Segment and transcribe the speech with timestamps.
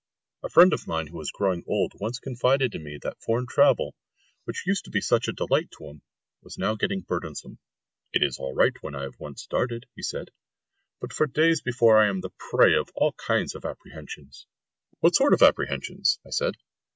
[0.41, 3.95] A friend of mine who was growing old once confided to me that foreign travel,
[4.45, 6.01] which used to be such a delight to him,
[6.41, 7.59] was now getting burdensome.
[8.11, 10.31] "It is all right when I have once started," he said,
[10.99, 14.47] "but for days before I am the prey of all kinds of apprehensions."
[15.01, 16.55] "What sort of apprehensions?" I said.